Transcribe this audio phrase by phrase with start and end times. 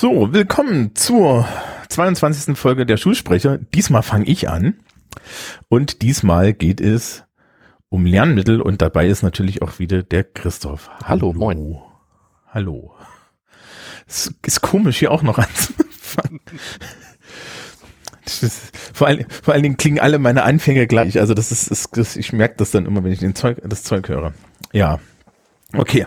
[0.00, 1.46] So, willkommen zur
[1.88, 2.56] 22.
[2.58, 3.58] Folge der Schulsprecher.
[3.58, 4.80] Diesmal fange ich an
[5.68, 7.24] und diesmal geht es
[7.88, 10.90] um Lernmittel und dabei ist natürlich auch wieder der Christoph.
[11.04, 11.32] Hallo, Hallo.
[11.32, 11.78] moin.
[12.48, 12.94] Hallo.
[14.06, 16.40] Es ist komisch hier auch noch anzufangen.
[18.28, 21.18] Ist, vor, allen, vor allen Dingen klingen alle meine Anfänge gleich.
[21.18, 23.82] Also das ist, ist das, ich merke das dann immer, wenn ich den Zeug, das
[23.82, 24.32] Zeug höre.
[24.72, 24.98] Ja.
[25.72, 26.06] Okay.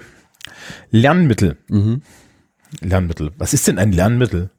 [0.89, 1.57] Lernmittel.
[1.67, 2.01] Mhm.
[2.79, 3.31] Lernmittel.
[3.37, 4.49] Was ist denn ein Lernmittel?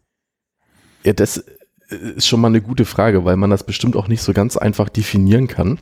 [1.05, 1.45] Ja, das
[1.89, 4.89] ist schon mal eine gute Frage, weil man das bestimmt auch nicht so ganz einfach
[4.89, 5.79] definieren kann.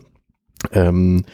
[0.73, 1.25] Ähm,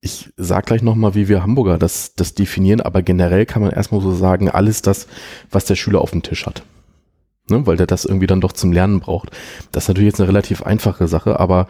[0.00, 4.00] ich sag gleich nochmal, wie wir Hamburger das, das definieren, aber generell kann man erstmal
[4.00, 5.06] so sagen, alles das,
[5.50, 6.62] was der Schüler auf dem Tisch hat.
[7.50, 9.30] Ne, weil der das irgendwie dann doch zum Lernen braucht.
[9.72, 11.66] Das ist natürlich jetzt eine relativ einfache Sache, aber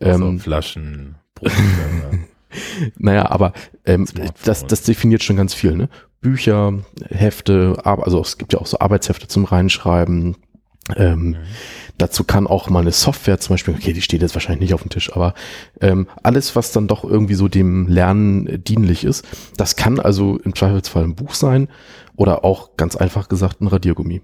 [0.00, 1.16] ähm, also Flaschen,
[2.98, 3.52] naja, aber
[3.84, 4.06] ähm,
[4.44, 5.76] das, das definiert schon ganz viel.
[5.76, 5.88] Ne?
[6.20, 6.74] Bücher,
[7.08, 10.36] Hefte, also es gibt ja auch so Arbeitshefte zum Reinschreiben.
[10.96, 11.36] Ähm, mhm.
[11.98, 14.82] Dazu kann auch mal eine Software zum Beispiel, okay, die steht jetzt wahrscheinlich nicht auf
[14.82, 15.34] dem Tisch, aber
[15.80, 20.54] ähm, alles, was dann doch irgendwie so dem Lernen dienlich ist, das kann also im
[20.54, 21.68] Zweifelsfall ein Buch sein
[22.16, 24.22] oder auch ganz einfach gesagt ein Radiergummi.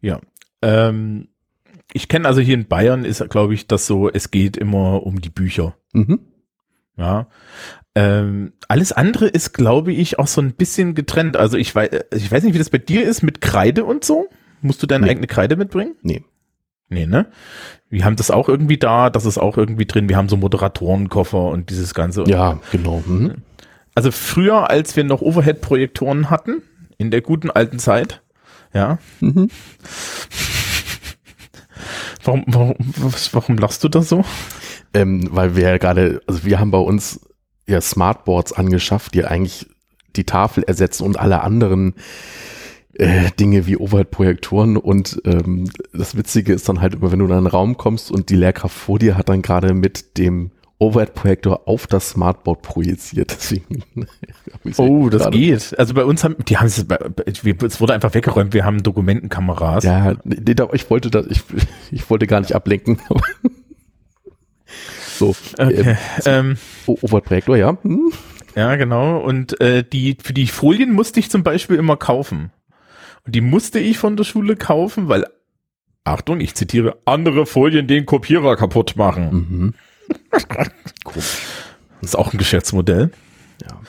[0.00, 0.20] Ja,
[0.62, 1.28] ähm,
[1.92, 5.20] ich kenne also hier in Bayern ist, glaube ich, das so, es geht immer um
[5.20, 5.76] die Bücher.
[5.92, 6.20] Mhm.
[6.96, 7.28] Ja.
[7.94, 11.36] Ähm, alles andere ist, glaube ich, auch so ein bisschen getrennt.
[11.36, 14.28] Also ich weiß, ich weiß nicht, wie das bei dir ist mit Kreide und so.
[14.60, 15.12] Musst du deine nee.
[15.12, 15.94] eigene Kreide mitbringen?
[16.02, 16.24] Nee.
[16.88, 17.26] Nee, ne?
[17.88, 20.08] Wir haben das auch irgendwie da, das ist auch irgendwie drin.
[20.08, 22.24] Wir haben so Moderatorenkoffer und dieses Ganze.
[22.26, 23.02] Ja, genau.
[23.06, 23.42] Mhm.
[23.94, 26.62] Also früher, als wir noch Overhead-Projektoren hatten,
[26.98, 28.22] in der guten alten Zeit,
[28.76, 28.98] ja.
[29.20, 29.48] Mhm.
[32.24, 32.74] Warum, warum,
[33.32, 34.24] warum lachst du das so?
[34.92, 37.20] Ähm, weil wir ja gerade, also wir haben bei uns
[37.68, 39.68] ja Smartboards angeschafft, die eigentlich
[40.16, 41.94] die Tafel ersetzen und alle anderen
[42.94, 47.32] äh, Dinge wie Overhead-Projektoren und ähm, das Witzige ist dann halt immer, wenn du in
[47.32, 51.86] einen Raum kommst und die Lehrkraft vor dir hat dann gerade mit dem Overhead-Projektor auf
[51.86, 53.30] das Smartboard projiziert.
[53.38, 53.84] Deswegen,
[54.76, 55.38] oh, das gerade.
[55.38, 55.78] geht.
[55.78, 56.84] Also bei uns haben, die haben es,
[57.24, 58.52] es wurde einfach weggeräumt.
[58.52, 59.84] Wir haben Dokumentenkameras.
[59.84, 60.14] Ja,
[60.72, 61.42] ich wollte das, ich,
[61.90, 62.98] ich wollte gar nicht ablenken.
[65.18, 65.96] so, okay.
[66.24, 66.56] ähm, ähm,
[66.86, 67.78] Overhead-Projektor, ja.
[67.82, 68.12] Hm.
[68.54, 69.18] Ja, genau.
[69.18, 72.50] Und äh, die für die Folien musste ich zum Beispiel immer kaufen.
[73.24, 75.26] Und die musste ich von der Schule kaufen, weil,
[76.04, 79.30] Achtung, ich zitiere, andere Folien den Kopierer kaputt machen.
[79.32, 79.74] Mhm.
[81.06, 81.22] Cool.
[82.00, 83.10] Das ist auch ein Geschäftsmodell.
[83.62, 83.80] Ja.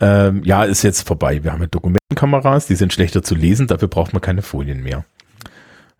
[0.00, 1.42] Ähm, ja, ist jetzt vorbei.
[1.42, 5.04] Wir haben ja Dokumentenkameras, die sind schlechter zu lesen, dafür braucht man keine Folien mehr.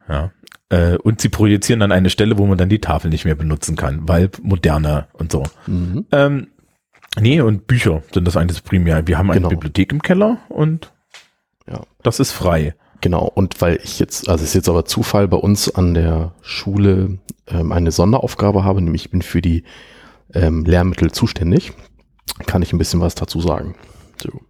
[0.09, 0.31] Ja.
[0.71, 3.77] Äh, und sie projizieren an eine Stelle, wo man dann die Tafel nicht mehr benutzen
[3.77, 5.43] kann, weil moderner und so.
[5.67, 6.07] Mhm.
[6.13, 6.49] Ähm,
[7.19, 9.07] nee, und Bücher sind das eigentlich primär.
[9.07, 9.49] Wir haben eine genau.
[9.49, 10.93] Bibliothek im Keller und
[11.67, 11.83] ja.
[12.03, 12.75] Das ist frei.
[13.01, 16.33] Genau, und weil ich jetzt, also es ist jetzt aber Zufall, bei uns an der
[16.43, 19.63] Schule ähm, eine Sonderaufgabe habe, nämlich ich bin für die
[20.35, 21.73] ähm, Lehrmittel zuständig,
[22.47, 23.77] kann ich ein bisschen was dazu sagen.
[24.21, 24.41] So.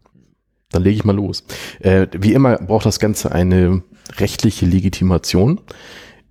[0.71, 1.45] Dann lege ich mal los.
[1.81, 3.83] Äh, wie immer braucht das Ganze eine
[4.17, 5.61] rechtliche Legitimation.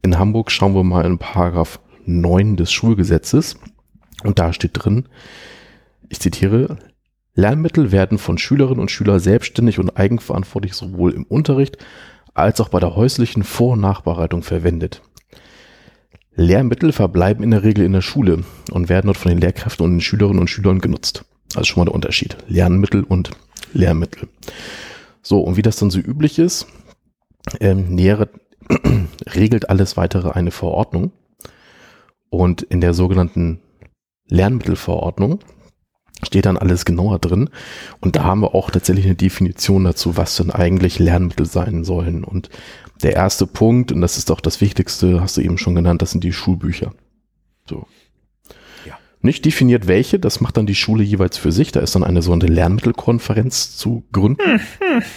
[0.02, 3.58] In Hamburg schauen wir mal in Paragraph 9 des Schulgesetzes
[4.24, 5.08] und da steht drin,
[6.10, 6.78] ich zitiere,
[7.38, 11.78] Lernmittel werden von Schülerinnen und Schülern selbstständig und eigenverantwortlich sowohl im Unterricht
[12.34, 15.04] als auch bei der häuslichen Vor- und Nachbereitung verwendet.
[16.34, 19.92] Lehrmittel verbleiben in der Regel in der Schule und werden dort von den Lehrkräften und
[19.92, 21.26] den Schülerinnen und Schülern genutzt.
[21.54, 22.38] Also schon mal der Unterschied.
[22.48, 23.30] Lernmittel und
[23.72, 24.28] Lehrmittel.
[25.22, 26.66] So, und wie das dann so üblich ist,
[27.60, 28.30] ähm, nähere,
[29.36, 31.12] regelt alles weitere eine Verordnung.
[32.30, 33.60] Und in der sogenannten
[34.28, 35.40] Lernmittelverordnung
[36.26, 37.50] steht dann alles genauer drin.
[38.00, 42.24] Und da haben wir auch tatsächlich eine Definition dazu, was denn eigentlich Lernmittel sein sollen.
[42.24, 42.50] Und
[43.04, 46.12] der erste Punkt, und das ist auch das Wichtigste, hast du eben schon genannt, das
[46.12, 46.94] sind die Schulbücher.
[47.70, 47.86] So.
[48.86, 48.98] Ja.
[49.22, 51.72] Nicht definiert welche, das macht dann die Schule jeweils für sich.
[51.72, 54.60] Da ist dann eine sogenannte Lernmittelkonferenz zu gründen.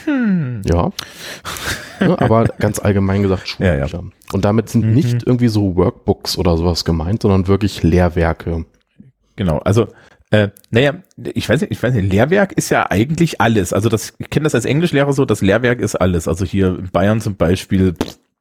[0.66, 0.90] ja.
[2.00, 2.18] ja.
[2.18, 3.78] Aber ganz allgemein gesagt Schulbücher.
[3.78, 4.00] Ja, ja.
[4.32, 4.92] Und damit sind mhm.
[4.92, 8.66] nicht irgendwie so Workbooks oder sowas gemeint, sondern wirklich Lehrwerke.
[9.36, 9.86] Genau, also
[10.30, 13.72] äh, naja, ich weiß nicht, ich weiß nicht, Lehrwerk ist ja eigentlich alles.
[13.72, 16.28] Also das, ich kenne das als Englischlehrer so, das Lehrwerk ist alles.
[16.28, 17.94] Also hier in Bayern zum Beispiel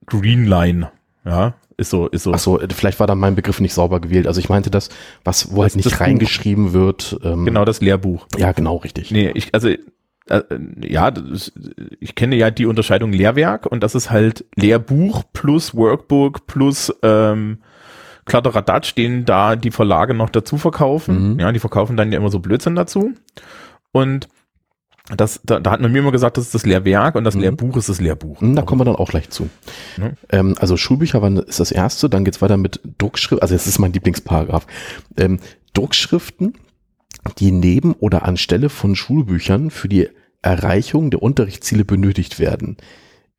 [0.06, 0.92] Greenline,
[1.26, 2.34] ja, ist so, ist so.
[2.34, 4.28] Ach so, vielleicht war da mein Begriff nicht sauber gewählt.
[4.28, 4.90] Also ich meinte das,
[5.24, 6.74] was, wo halt das, nicht reingeschrieben Buch.
[6.74, 7.20] wird.
[7.24, 8.28] Ähm, genau, das Lehrbuch.
[8.38, 9.12] Ja, genau, richtig.
[9.12, 9.80] Nee, ich, also, äh,
[10.82, 11.52] ja, das,
[12.00, 17.60] ich kenne ja die Unterscheidung Lehrwerk und das ist halt Lehrbuch plus Workbook plus, ähm,
[18.30, 21.34] Kladderadatsch stehen da die Verlage noch dazu verkaufen.
[21.34, 21.40] Mhm.
[21.40, 23.12] Ja, die verkaufen dann ja immer so Blödsinn dazu.
[23.92, 24.30] Und
[25.18, 27.42] das, da, da hat man mir immer gesagt, das ist das Lehrwerk und das Mhm.
[27.42, 28.42] Lehrbuch ist das Lehrbuch.
[28.42, 29.50] Hm, Da kommen wir dann auch gleich zu.
[29.98, 30.14] Ne?
[30.30, 33.80] Ähm, also Schulbücher waren, ist das erste, dann geht's weiter mit Druckschriften, also das ist
[33.80, 34.68] mein Lieblingsparagraph.
[35.18, 35.40] Ähm,
[35.74, 36.54] Druckschriften,
[37.40, 40.10] die neben oder anstelle von Schulbüchern für die
[40.44, 42.78] Erreichung der Unterrichtsziele benötigt werden.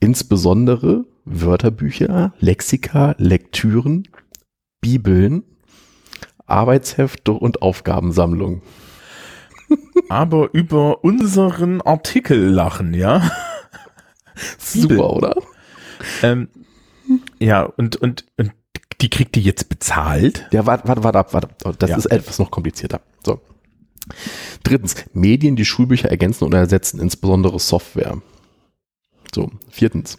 [0.00, 4.08] Insbesondere Wörterbücher, Lexika, Lektüren,
[4.80, 5.42] Bibeln,
[6.46, 8.62] Arbeitshefte und Aufgabensammlungen.
[10.08, 13.30] Aber über unseren Artikel lachen, ja.
[14.58, 15.36] Super, oder?
[16.22, 16.48] Ähm,
[17.38, 18.52] ja, und, und, und
[19.00, 20.46] die kriegt die jetzt bezahlt?
[20.52, 21.48] Ja, warte, warte, warte ab, warte.
[21.64, 21.74] ab.
[21.78, 21.96] Das Ja.
[21.96, 23.00] ist etwas noch komplizierter.
[23.24, 23.40] So.
[24.62, 28.20] Drittens, Medien, die Schulbücher ergänzen oder ersetzen, insbesondere Software.
[29.34, 29.50] So.
[29.70, 30.18] Viertens,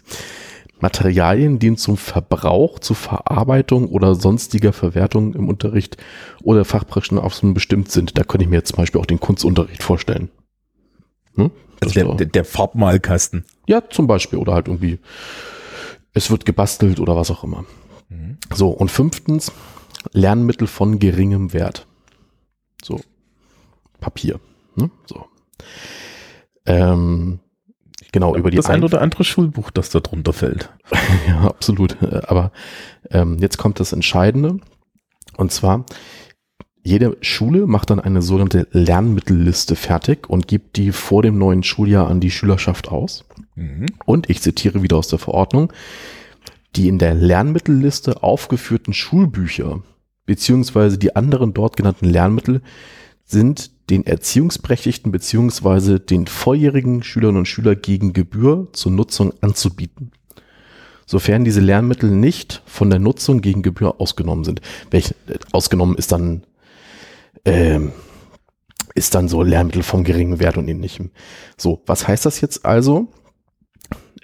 [0.82, 5.96] Materialien, die zum Verbrauch, zur Verarbeitung oder sonstiger Verwertung im Unterricht
[6.42, 8.18] oder fachpraktischen Aufgaben bestimmt sind.
[8.18, 10.30] Da könnte ich mir jetzt zum Beispiel auch den Kunstunterricht vorstellen.
[11.36, 11.52] Hm?
[11.80, 13.44] Das Der, der, der Farbmalkasten.
[13.66, 14.38] ja, zum Beispiel.
[14.38, 14.98] Oder halt irgendwie,
[16.12, 17.64] es wird gebastelt oder was auch immer.
[18.54, 19.50] So, und fünftens,
[20.12, 21.86] Lernmittel von geringem Wert.
[22.84, 23.00] So,
[24.00, 24.40] Papier.
[24.74, 24.90] Ne?
[25.06, 25.24] So.
[26.66, 27.40] Ähm,
[28.12, 30.70] genau, über die das ein oder andere Schulbuch, das da drunter fällt.
[31.28, 31.96] ja, absolut.
[32.02, 32.52] Aber
[33.10, 34.58] ähm, jetzt kommt das Entscheidende.
[35.36, 35.86] Und zwar,
[36.82, 42.08] jede Schule macht dann eine sogenannte Lernmittelliste fertig und gibt die vor dem neuen Schuljahr
[42.08, 43.24] an die Schülerschaft aus.
[43.54, 43.86] Mhm.
[44.04, 45.72] Und ich zitiere wieder aus der Verordnung,
[46.76, 49.82] die in der Lernmittelliste aufgeführten Schulbücher
[50.26, 52.62] beziehungsweise die anderen dort genannten Lernmittel
[53.24, 60.12] sind den Erziehungsberechtigten beziehungsweise den volljährigen Schülerinnen und Schülern gegen Gebühr zur Nutzung anzubieten.
[61.04, 64.62] Sofern diese Lernmittel nicht von der Nutzung gegen Gebühr ausgenommen sind.
[64.90, 66.44] Welch, äh, ausgenommen ist dann
[67.44, 67.92] ähm,
[68.94, 71.10] ist dann so Lernmittel von geringem Wert und ähnlichem.
[71.58, 73.08] So, was heißt das jetzt also?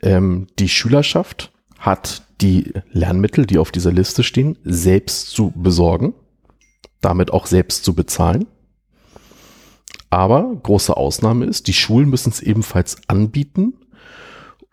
[0.01, 6.15] Ähm, die Schülerschaft hat die Lernmittel, die auf dieser Liste stehen, selbst zu besorgen,
[7.03, 8.47] damit auch selbst zu bezahlen.
[10.11, 13.75] Aber große Ausnahme ist, die Schulen müssen es ebenfalls anbieten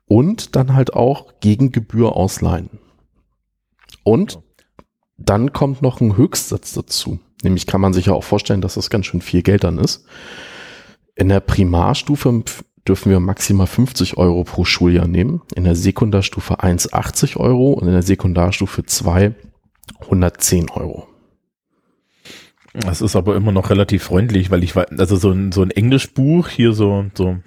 [0.07, 2.69] und dann halt auch gegen Gebühr ausleihen.
[4.03, 4.39] Und
[5.17, 7.19] dann kommt noch ein Höchstsatz dazu.
[7.43, 10.05] Nämlich kann man sich ja auch vorstellen, dass das ganz schön viel Geld dann ist.
[11.15, 12.43] In der Primarstufe
[12.87, 15.41] dürfen wir maximal 50 Euro pro Schuljahr nehmen.
[15.55, 19.33] In der Sekundarstufe 1 80 Euro und in der Sekundarstufe 2
[20.01, 21.07] 110 Euro.
[22.79, 25.71] Das ist aber immer noch relativ freundlich, weil ich war, also so ein, so ein
[25.71, 27.37] Englischbuch hier so, so,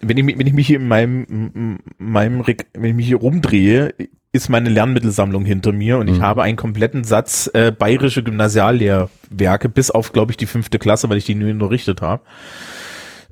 [0.00, 3.94] wenn ich, mich- wenn ich mich hier in meinem, meinem, wenn ich mich hier rumdrehe,
[4.32, 6.22] ist meine Lernmittelsammlung hinter mir und ich Mhm.
[6.22, 11.18] habe einen kompletten Satz äh, bayerische Gymnasiallehrwerke, bis auf, glaube ich, die fünfte Klasse, weil
[11.18, 12.22] ich die nur unterrichtet habe.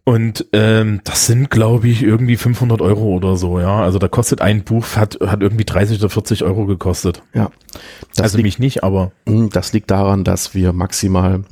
[0.05, 3.83] Und ähm, das sind, glaube ich, irgendwie 500 Euro oder so, ja.
[3.83, 7.23] Also da kostet ein Buch, hat, hat irgendwie 30 oder 40 Euro gekostet.
[7.35, 7.51] Ja.
[8.15, 11.45] Das also liegt mich nicht, aber Mm, Das liegt daran, dass wir maximal,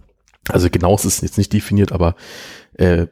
[0.49, 2.17] also genau ist es jetzt nicht definiert, aber
[2.75, 3.07] äh,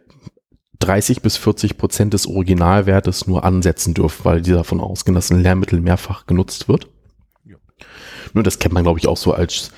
[0.80, 5.40] 30 bis 40 Prozent des Originalwertes nur ansetzen dürfen, weil die davon ausgehen, dass ein
[5.42, 6.88] Lehrmittel mehrfach genutzt wird.
[7.44, 7.56] Ja.
[8.32, 9.70] Nur das kennt man, glaube ich, auch so als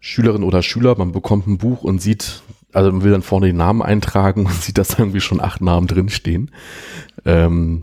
[0.00, 0.96] Schülerin oder Schüler.
[0.96, 2.42] Man bekommt ein Buch und sieht,
[2.72, 5.60] also man will dann vorne den Namen eintragen und sieht, dass da irgendwie schon acht
[5.60, 6.50] Namen drinstehen.
[7.24, 7.82] Ähm,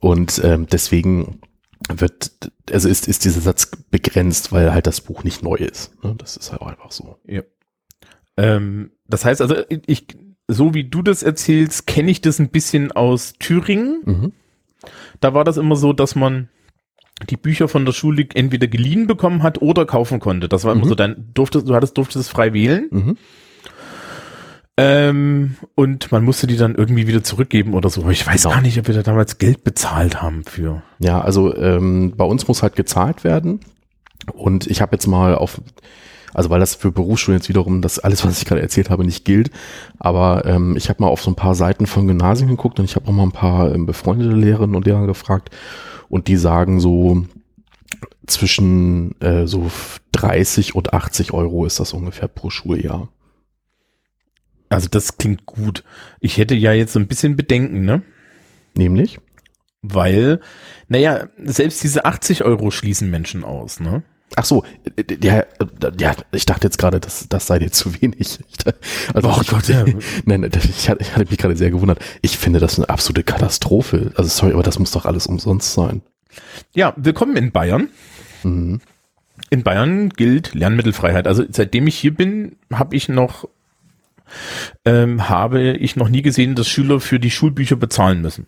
[0.00, 1.40] und ähm, deswegen
[1.88, 2.32] wird,
[2.70, 5.92] also ist, ist dieser Satz begrenzt, weil halt das Buch nicht neu ist.
[6.04, 6.14] Ne?
[6.16, 7.18] Das ist halt auch einfach so.
[8.36, 10.06] Ähm, das heißt also, ich,
[10.48, 14.00] so wie du das erzählst, kenne ich das ein bisschen aus Thüringen.
[14.04, 14.32] Mhm.
[15.20, 16.48] Da war das immer so, dass man
[17.28, 20.48] die Bücher von der Schule entweder geliehen bekommen hat oder kaufen konnte.
[20.48, 20.88] Das war immer Mhm.
[20.88, 22.88] so, dann durftest, du hattest, durftest es frei wählen.
[22.90, 23.16] Mhm.
[24.80, 28.08] Ähm, und man musste die dann irgendwie wieder zurückgeben oder so.
[28.10, 28.54] Ich weiß Genau.
[28.54, 30.82] gar nicht, ob wir da damals Geld bezahlt haben für.
[30.98, 33.60] Ja, also ähm, bei uns muss halt gezahlt werden.
[34.32, 35.60] Und ich habe jetzt mal auf,
[36.34, 39.24] also weil das für Berufsschulen jetzt wiederum, das alles, was ich gerade erzählt habe, nicht
[39.24, 39.50] gilt.
[39.98, 42.96] Aber ähm, ich habe mal auf so ein paar Seiten von Gymnasien geguckt und ich
[42.96, 45.50] habe auch mal ein paar ähm, befreundete Lehrerinnen und Lehrer gefragt.
[46.08, 47.24] Und die sagen so,
[48.26, 49.70] zwischen äh, so
[50.12, 53.08] 30 und 80 Euro ist das ungefähr pro Schuljahr.
[54.70, 55.84] Also das klingt gut.
[56.20, 58.02] Ich hätte ja jetzt so ein bisschen Bedenken, ne?
[58.74, 59.18] Nämlich?
[59.82, 60.40] Weil,
[60.88, 64.02] naja, selbst diese 80 Euro schließen Menschen aus, ne?
[64.36, 64.62] Ach so,
[64.96, 65.46] äh, ja, äh,
[65.98, 68.38] ja, ich dachte jetzt gerade, das, das sei dir zu wenig.
[69.12, 69.84] Also Oh ich, Gott, ja.
[70.24, 71.98] Nein, ich hatte, ich hatte mich gerade sehr gewundert.
[72.22, 74.12] Ich finde das eine absolute Katastrophe.
[74.14, 76.02] Also sorry, aber das muss doch alles umsonst sein.
[76.74, 77.88] Ja, willkommen in Bayern.
[78.44, 78.80] Mhm.
[79.48, 81.26] In Bayern gilt Lernmittelfreiheit.
[81.26, 83.48] Also seitdem ich hier bin, habe ich noch
[84.84, 88.46] ähm, habe ich noch nie gesehen, dass Schüler für die Schulbücher bezahlen müssen.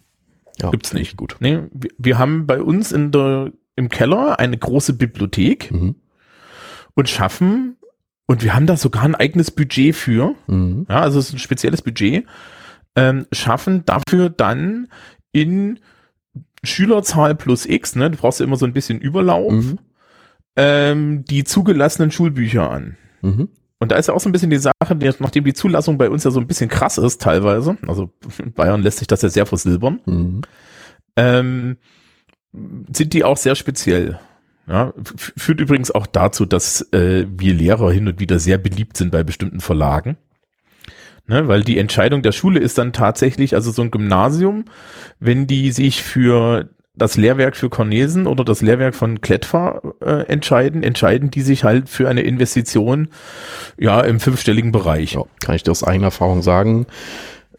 [0.60, 1.16] Ja, Gibt's nicht.
[1.16, 1.36] Gut.
[1.40, 5.94] Nee, wir, wir haben bei uns in der im Keller eine große Bibliothek Mhm.
[6.94, 7.76] und schaffen
[8.26, 10.34] und wir haben da sogar ein eigenes Budget für.
[10.46, 10.86] Mhm.
[10.88, 12.26] Ja, also es ist ein spezielles Budget.
[12.96, 14.88] Ähm, schaffen dafür dann
[15.32, 15.80] in
[16.62, 19.78] Schülerzahl plus X, ne, du brauchst ja immer so ein bisschen Überlauf, Mhm.
[20.56, 22.96] ähm, die zugelassenen Schulbücher an.
[23.22, 23.48] Mhm.
[23.82, 26.08] Und da ist ja auch so ein bisschen die Sache, die, nachdem die Zulassung bei
[26.08, 29.28] uns ja so ein bisschen krass ist teilweise, also in Bayern lässt sich das ja
[29.28, 30.42] sehr versilbern, Mhm.
[31.16, 31.76] ähm,
[32.92, 34.20] sind die auch sehr speziell.
[34.68, 39.10] Ja, führt übrigens auch dazu, dass äh, wir Lehrer hin und wieder sehr beliebt sind
[39.10, 40.16] bei bestimmten Verlagen.
[41.26, 44.66] Ne, weil die Entscheidung der Schule ist dann tatsächlich, also so ein Gymnasium,
[45.18, 50.82] wenn die sich für das Lehrwerk für Cornesen oder das Lehrwerk von Klettfer äh, entscheiden,
[50.82, 53.08] entscheiden die sich halt für eine Investition
[53.78, 55.14] ja im fünfstelligen Bereich.
[55.14, 56.86] Ja, kann ich dir aus eigener Erfahrung sagen.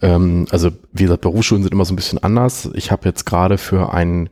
[0.02, 2.70] Ähm, also wie gesagt, Berufsschulen sind immer so ein bisschen anders.
[2.76, 4.30] Ich habe jetzt gerade für einen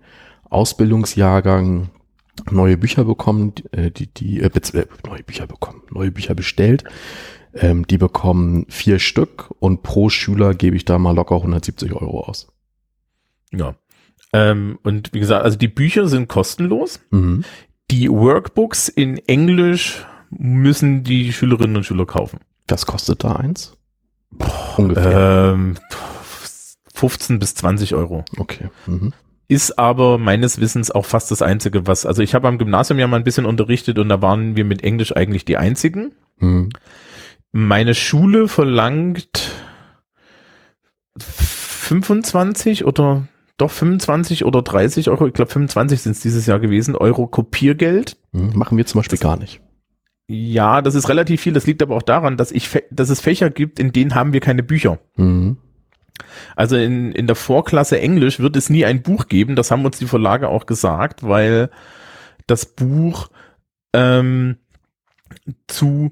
[0.49, 1.89] Ausbildungsjahrgang
[2.51, 6.83] neue Bücher bekommen, die, äh, die, äh, äh, neue Bücher bekommen, neue Bücher bestellt.
[7.53, 12.21] Ähm, die bekommen vier Stück und pro Schüler gebe ich da mal locker 170 Euro
[12.21, 12.47] aus.
[13.51, 13.75] Ja.
[14.33, 16.99] Ähm, und wie gesagt, also die Bücher sind kostenlos.
[17.11, 17.43] Mhm.
[17.89, 22.39] Die Workbooks in Englisch müssen die Schülerinnen und Schüler kaufen.
[22.67, 23.77] Was kostet da eins?
[24.77, 25.53] Ungefähr.
[25.53, 25.77] Ähm,
[26.93, 28.23] 15 bis 20 Euro.
[28.37, 28.69] okay.
[28.85, 29.13] Mhm.
[29.47, 33.07] Ist aber meines Wissens auch fast das Einzige, was, also ich habe am Gymnasium ja
[33.07, 36.13] mal ein bisschen unterrichtet und da waren wir mit Englisch eigentlich die Einzigen.
[36.37, 36.69] Mhm.
[37.51, 39.51] Meine Schule verlangt
[41.17, 43.27] 25 oder
[43.61, 48.17] doch 25 oder 30 Euro, ich glaube 25 sind es dieses Jahr gewesen, Euro Kopiergeld.
[48.31, 48.51] Mhm.
[48.55, 49.61] Machen wir zum Beispiel gar nicht.
[50.27, 51.53] Ja, das ist relativ viel.
[51.53, 54.39] Das liegt aber auch daran, dass ich, dass es Fächer gibt, in denen haben wir
[54.39, 54.99] keine Bücher.
[55.15, 55.57] Mhm.
[56.55, 59.55] Also in, in der Vorklasse Englisch wird es nie ein Buch geben.
[59.55, 61.69] Das haben uns die Verlage auch gesagt, weil
[62.47, 63.29] das Buch
[63.93, 64.57] ähm,
[65.67, 66.11] zu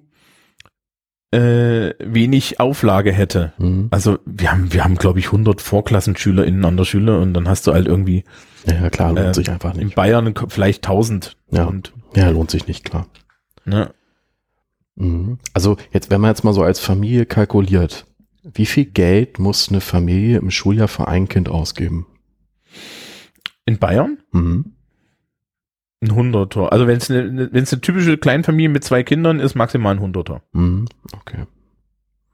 [1.32, 3.54] äh, wenig Auflage hätte.
[3.58, 3.88] Mhm.
[3.92, 7.68] Also wir haben, wir haben glaube ich 100 VorklassenschülerInnen an der Schule und dann hast
[7.68, 8.24] du halt irgendwie
[8.66, 9.96] Ja, klar, lohnt äh, sich einfach in nicht.
[9.96, 11.38] Bayern vielleicht 1000.
[11.52, 11.66] Ja.
[11.66, 13.08] Und, Ja, lohnt sich nicht, klar.
[13.66, 13.94] ne?
[14.96, 15.38] Mhm.
[15.54, 18.06] Also jetzt, wenn man jetzt mal so als Familie kalkuliert,
[18.44, 22.08] wie viel Geld muss eine Familie im Schuljahr für ein Kind ausgeben?
[23.66, 24.18] In Bayern?
[24.32, 24.74] Mhm.
[26.02, 26.72] Ein Hunderter.
[26.72, 30.00] Also wenn es eine, wenn es eine typische Kleinfamilie mit zwei Kindern ist, maximal ein
[30.00, 30.42] Hunderter.
[30.54, 30.88] Mhm.
[31.14, 31.46] Okay.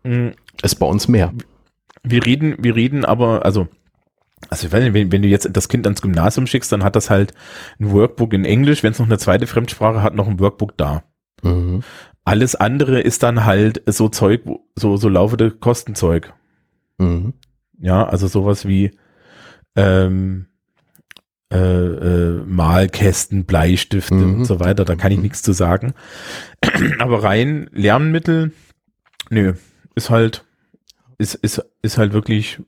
[0.03, 0.33] Mhm.
[0.61, 1.33] Ist bei uns mehr.
[2.03, 3.67] Wir reden, wir reden aber, also,
[4.49, 6.95] also ich weiß nicht, wenn, wenn du jetzt das Kind ans Gymnasium schickst, dann hat
[6.95, 7.33] das halt
[7.79, 8.83] ein Workbook in Englisch.
[8.83, 11.03] Wenn es noch eine zweite Fremdsprache hat, noch ein Workbook da.
[11.41, 11.81] Mhm.
[12.23, 14.43] Alles andere ist dann halt so Zeug,
[14.75, 16.33] so, so laufende Kostenzeug.
[16.99, 17.33] Mhm.
[17.79, 18.91] Ja, also sowas wie
[19.75, 20.47] ähm,
[21.55, 21.85] äh,
[22.37, 24.35] äh, Malkästen, Bleistifte Mhm.
[24.39, 24.85] und so weiter.
[24.85, 25.23] Da kann ich Mhm.
[25.23, 25.93] nichts zu sagen.
[26.99, 28.51] Aber rein Lernmittel,
[29.29, 29.53] nö,
[29.95, 30.43] ist halt,
[31.17, 32.59] ist, ist, ist halt wirklich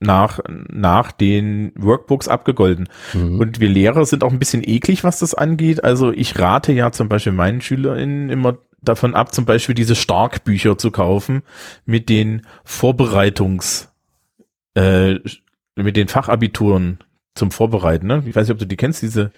[0.00, 2.88] nach, nach den Workbooks abgegolten.
[3.14, 3.40] Mhm.
[3.40, 5.82] Und wir Lehrer sind auch ein bisschen eklig, was das angeht.
[5.82, 10.78] Also ich rate ja zum Beispiel meinen SchülerInnen immer davon ab, zum Beispiel diese Starkbücher
[10.78, 11.42] zu kaufen
[11.84, 13.88] mit den Vorbereitungs,
[14.74, 15.16] äh,
[15.74, 16.98] mit den Fachabituren
[17.34, 18.06] zum Vorbereiten.
[18.06, 18.22] Ne?
[18.26, 19.30] Ich weiß nicht, ob du die kennst, diese.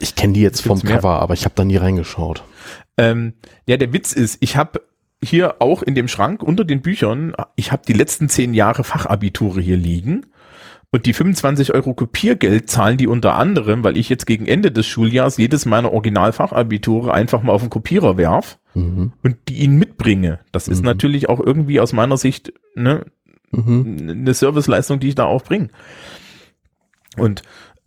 [0.00, 0.96] ich kenne die jetzt vom mehr?
[0.96, 2.44] Cover, aber ich habe da nie reingeschaut.
[2.96, 3.34] Ähm,
[3.66, 4.80] ja, der Witz ist, ich habe
[5.24, 9.60] hier auch in dem Schrank unter den Büchern, ich habe die letzten zehn Jahre Fachabiture
[9.60, 10.26] hier liegen.
[10.94, 14.86] Und die 25 Euro Kopiergeld zahlen die unter anderem, weil ich jetzt gegen Ende des
[14.86, 19.12] Schuljahrs jedes meiner Originalfachabiture einfach mal auf den Kopierer werf Mhm.
[19.22, 20.40] und die ihnen mitbringe.
[20.52, 20.84] Das ist Mhm.
[20.86, 23.06] natürlich auch irgendwie aus meiner Sicht ne,
[23.52, 23.96] Mhm.
[24.20, 25.68] eine Serviceleistung, die ich da auch bringe.
[27.18, 27.42] Und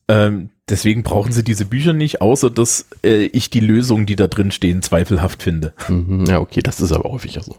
[0.07, 4.27] ähm, deswegen brauchen sie diese Bücher nicht, außer dass äh, ich die Lösungen, die da
[4.27, 5.73] drin stehen, zweifelhaft finde.
[5.87, 6.25] Mhm.
[6.25, 7.57] Ja, okay, das ist aber häufiger so.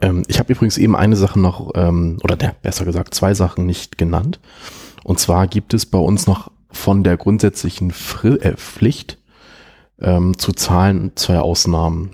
[0.00, 3.66] Ähm, ich habe übrigens eben eine Sache noch, ähm, oder ne, besser gesagt, zwei Sachen
[3.66, 4.40] nicht genannt.
[5.02, 9.18] Und zwar gibt es bei uns noch von der grundsätzlichen Fri äh, Pflicht
[10.00, 12.12] ähm, zu zahlen zwei Ausnahmen.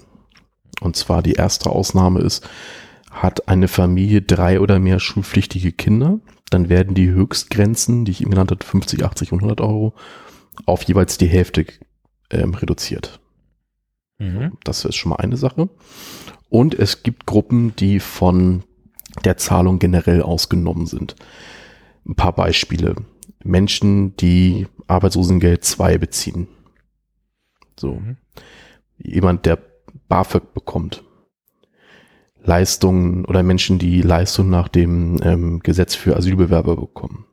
[0.80, 2.49] Und zwar die erste Ausnahme ist,
[3.11, 8.30] hat eine Familie drei oder mehr schulpflichtige Kinder, dann werden die Höchstgrenzen, die ich eben
[8.30, 9.95] genannt habe, 50, 80 und 100 Euro,
[10.66, 11.64] auf jeweils die Hälfte
[12.30, 13.21] ähm, reduziert.
[14.19, 14.59] Mhm.
[14.64, 15.69] Das ist schon mal eine Sache.
[16.49, 18.64] Und es gibt Gruppen, die von
[19.25, 21.16] der Zahlung generell ausgenommen sind.
[22.07, 22.97] Ein paar Beispiele.
[23.42, 26.49] Menschen, die Arbeitslosengeld 2 beziehen.
[27.78, 27.95] So.
[27.95, 28.16] Mhm.
[28.99, 29.59] jemand, der
[30.09, 31.02] BAföG bekommt.
[32.44, 37.26] Leistungen oder Menschen, die Leistungen nach dem ähm, Gesetz für Asylbewerber bekommen.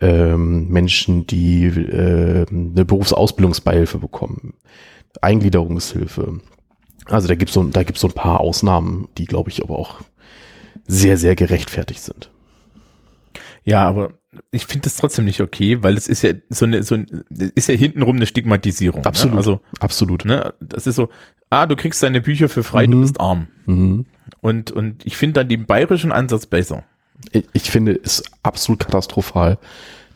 [0.00, 4.54] Ähm, Menschen, die äh, eine Berufsausbildungsbeihilfe bekommen.
[5.20, 6.40] Eingliederungshilfe.
[7.06, 10.00] Also da gibt's so, da gibt's so ein paar Ausnahmen, die, glaube ich, aber auch
[10.86, 12.30] sehr, sehr gerechtfertigt sind.
[13.64, 14.12] Ja, aber
[14.52, 17.24] ich finde das trotzdem nicht okay, weil es ist ja so eine, so ein,
[17.54, 19.04] ist ja hintenrum eine Stigmatisierung.
[19.04, 19.32] Absolut.
[19.34, 19.38] Ne?
[19.38, 20.24] Also, absolut.
[20.24, 21.08] ne, das ist so,
[21.50, 22.90] ah, du kriegst deine Bücher für frei, Mhm.
[22.92, 23.48] du bist arm.
[23.66, 24.06] Mhm.
[24.40, 26.84] Und, und ich finde dann den bayerischen Ansatz besser.
[27.32, 29.58] Ich, ich finde es absolut katastrophal,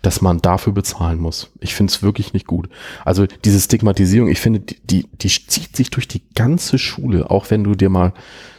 [0.01, 1.51] dass man dafür bezahlen muss.
[1.61, 2.69] Ich finde es wirklich nicht gut.
[3.05, 7.51] Also diese Stigmatisierung, ich finde, die, die, die zieht sich durch die ganze Schule, auch
[7.51, 8.13] wenn du dir mal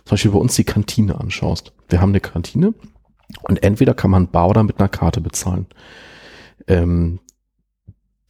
[0.06, 1.72] zum Beispiel bei uns die Kantine anschaust.
[1.88, 2.74] Wir haben eine Kantine
[3.44, 5.68] und entweder kann man bar oder mit einer Karte bezahlen.
[6.68, 7.20] Ähm,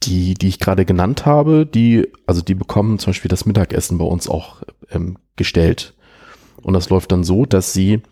[0.02, 4.04] die, die ich gerade genannt habe, die, also die bekommen zum Beispiel das Mittagessen bei
[4.04, 5.94] uns auch ähm, gestellt.
[6.62, 8.02] Und das läuft dann so, dass sie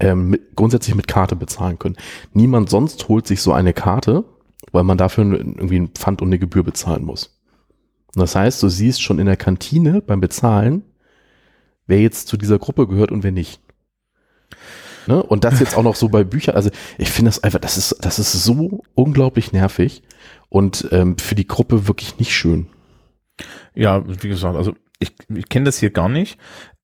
[0.00, 1.96] ähm, mit, grundsätzlich mit Karte bezahlen können.
[2.32, 4.24] Niemand sonst holt sich so eine Karte,
[4.72, 7.38] weil man dafür irgendwie ein Pfand und eine Gebühr bezahlen muss.
[8.14, 10.82] Und das heißt, du siehst schon in der Kantine beim Bezahlen,
[11.86, 13.60] wer jetzt zu dieser Gruppe gehört und wer nicht.
[15.08, 15.22] Ne?
[15.22, 16.54] Und das jetzt auch noch so bei Büchern.
[16.54, 20.02] Also ich finde das einfach, das ist, das ist so unglaublich nervig
[20.50, 22.68] und ähm, für die Gruppe wirklich nicht schön.
[23.74, 26.38] Ja, wie gesagt, also ich, ich kenne das hier gar nicht.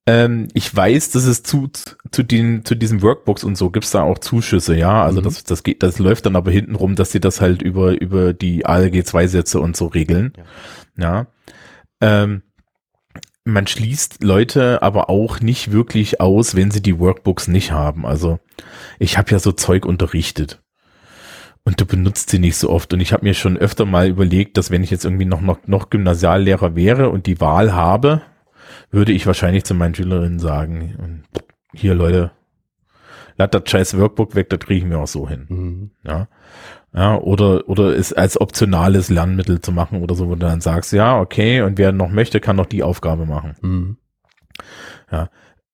[0.06, 1.68] Ähm, ich weiß, dass es zu,
[2.10, 5.02] zu den, zu diesen Workbooks und so gibt's da auch Zuschüsse, ja.
[5.04, 5.24] Also Mhm.
[5.24, 8.32] das, das geht, das läuft dann aber hinten rum, dass sie das halt über, über
[8.32, 10.32] die ALG 2 Sätze und so regeln.
[10.96, 11.26] Ja.
[12.00, 12.42] Ähm,
[13.44, 18.06] man schließt Leute aber auch nicht wirklich aus, wenn sie die Workbooks nicht haben.
[18.06, 18.40] Also
[18.98, 20.62] ich habe ja so Zeug unterrichtet.
[21.66, 22.92] Und du benutzt sie nicht so oft.
[22.92, 25.66] Und ich habe mir schon öfter mal überlegt, dass wenn ich jetzt irgendwie noch, noch,
[25.66, 28.20] noch Gymnasiallehrer wäre und die Wahl habe,
[28.90, 31.24] würde ich wahrscheinlich zu meinen Schülerinnen sagen,
[31.72, 32.32] hier Leute,
[33.36, 35.46] lasst das scheiß Workbook weg, das kriegen wir auch so hin.
[35.48, 35.90] Mhm.
[36.04, 36.28] Ja.
[36.94, 40.92] Ja, oder, oder es als optionales Lernmittel zu machen oder so, wo du dann sagst,
[40.92, 43.56] ja, okay, und wer noch möchte, kann noch die Aufgabe machen.
[43.62, 43.96] Mhm.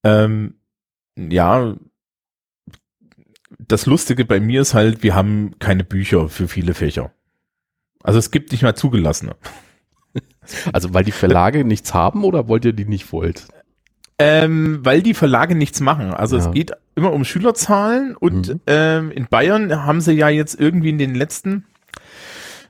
[0.02, 0.54] Ähm,
[1.16, 1.76] ja,
[3.58, 7.12] das Lustige bei mir ist halt, wir haben keine Bücher für viele Fächer.
[8.02, 9.36] Also es gibt nicht mal zugelassene.
[10.72, 13.46] Also weil die Verlage nichts haben oder wollt ihr die nicht wollt?
[14.22, 16.12] Ähm, weil die Verlage nichts machen.
[16.12, 16.44] Also Ja.
[16.46, 18.60] es geht immer um Schülerzahlen und Mhm.
[18.66, 21.64] ähm, in Bayern haben sie ja jetzt irgendwie in den letzten,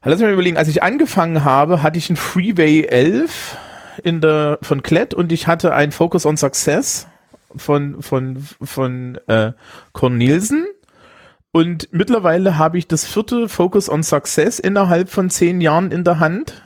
[0.05, 3.57] lass mich mal überlegen, als ich angefangen habe, hatte ich ein Freeway 11
[4.05, 7.09] in der, von Klett und ich hatte ein Focus on Success
[7.57, 9.53] von, von, von äh,
[9.93, 10.67] Cornelsen.
[11.53, 16.21] Und mittlerweile habe ich das vierte Focus on Success innerhalb von zehn Jahren in der
[16.21, 16.63] Hand.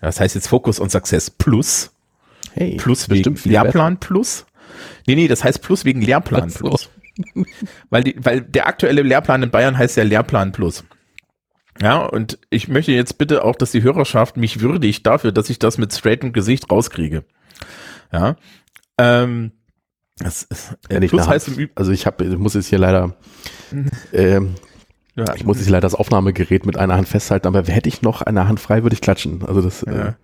[0.00, 1.91] Das heißt jetzt Focus on Success Plus.
[2.54, 4.46] Hey, Plus wegen Lehrplan Plus.
[5.06, 6.60] Nee, nee, das heißt Plus wegen Lehrplan so.
[6.60, 6.90] Plus.
[7.90, 10.84] Weil, die, weil der aktuelle Lehrplan in Bayern heißt ja Lehrplan Plus.
[11.80, 15.58] Ja, und ich möchte jetzt bitte auch, dass die Hörerschaft mich würdigt dafür, dass ich
[15.58, 17.24] das mit straightem Gesicht rauskriege.
[18.12, 18.36] Ja.
[18.98, 19.52] Ähm,
[20.18, 23.16] das ist, Ja, nicht Plus eine heißt Also ich habe, ich muss jetzt hier leider,
[24.12, 24.54] ähm,
[25.16, 28.22] ja, ich muss jetzt leider das Aufnahmegerät mit einer Hand festhalten, aber hätte ich noch
[28.22, 29.44] eine Hand frei, würde ich klatschen.
[29.44, 30.16] Also das, äh, Ja.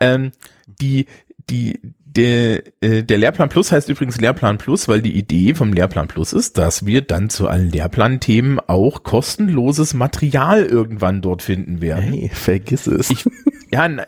[0.00, 0.32] Ähm,
[0.66, 1.06] die,
[1.50, 6.08] die, der, äh, der Lehrplan Plus heißt übrigens Lehrplan Plus, weil die Idee vom Lehrplan
[6.08, 12.04] Plus ist, dass wir dann zu allen Lehrplanthemen auch kostenloses Material irgendwann dort finden werden.
[12.04, 13.10] hey, vergiss es.
[13.10, 13.24] Ich,
[13.72, 14.06] ja, ne,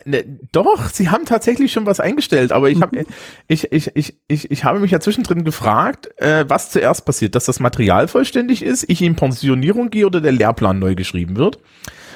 [0.53, 3.05] doch, sie haben tatsächlich schon was eingestellt, aber ich habe
[3.47, 7.45] ich, ich, ich, ich, ich habe mich ja zwischendrin gefragt, äh, was zuerst passiert, dass
[7.45, 11.59] das Material vollständig ist, ich in Pensionierung gehe oder der Lehrplan neu geschrieben wird.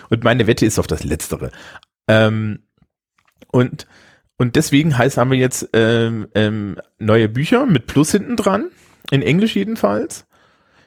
[0.09, 1.51] Und meine Wette ist auf das Letztere.
[2.07, 2.59] Ähm,
[3.51, 3.85] und,
[4.41, 8.71] und deswegen heißt, haben wir jetzt ähm, ähm, neue Bücher mit Plus hinten dran,
[9.11, 10.25] in Englisch jedenfalls.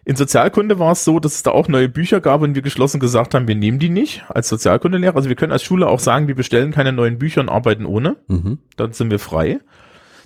[0.04, 2.98] In Sozialkunde war es so, dass es da auch neue Bücher gab und wir geschlossen
[2.98, 5.14] gesagt haben, wir nehmen die nicht als Sozialkundelehrer.
[5.14, 8.16] Also wir können als Schule auch sagen, wir bestellen keine neuen Bücher und arbeiten ohne.
[8.26, 8.58] mhm.
[8.76, 9.60] Dann sind wir frei.